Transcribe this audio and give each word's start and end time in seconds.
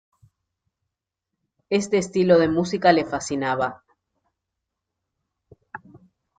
Este 1.69 1.99
estilo 1.99 2.39
de 2.39 2.47
música 2.49 2.91
le 2.91 3.05
fascinaba. 3.05 3.83